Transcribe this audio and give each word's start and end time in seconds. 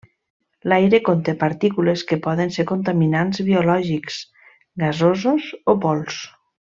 L’aire 0.71 0.99
conté 1.09 1.35
partícules 1.43 2.05
que 2.11 2.17
poden 2.29 2.55
ser 2.57 2.65
contaminants 2.73 3.41
biològics, 3.53 4.17
gasosos 4.85 5.51
o 5.75 5.81
pols. 5.85 6.19